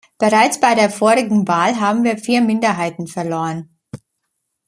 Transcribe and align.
Bereits 0.17 0.59
bei 0.59 0.73
der 0.73 0.89
vorigen 0.89 1.47
Wahl, 1.47 1.79
haben 1.79 2.03
wir 2.03 2.17
vier 2.17 2.41
Minderheiten 2.41 3.05
verloren. 3.05 3.69